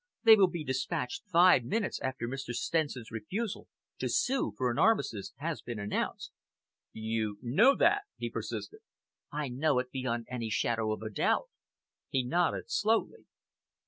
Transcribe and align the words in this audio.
They 0.23 0.35
will 0.35 0.47
be 0.49 0.63
despatched 0.63 1.25
five 1.31 1.63
minutes 1.63 2.01
after 2.01 2.27
Mr. 2.27 2.53
Stenson's 2.55 3.11
refusal 3.11 3.67
to 3.99 4.09
sue 4.09 4.51
for 4.57 4.71
an 4.71 4.79
armistice 4.79 5.31
has 5.37 5.61
been 5.61 5.77
announced." 5.77 6.31
"You 6.91 7.37
know 7.43 7.75
that?" 7.75 8.05
he 8.17 8.27
persisted. 8.31 8.79
"I 9.31 9.47
know 9.49 9.77
it 9.77 9.91
beyond 9.91 10.25
any 10.27 10.49
shadow 10.49 10.91
of 10.91 11.03
doubt." 11.13 11.49
He 12.09 12.23
nodded 12.23 12.71
slowly. 12.71 13.27